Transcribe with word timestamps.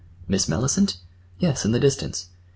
"Miss 0.27 0.47
Mellicent? 0.49 0.97
Yes, 1.37 1.63
in 1.63 1.73
the 1.73 1.79
distance. 1.79 2.29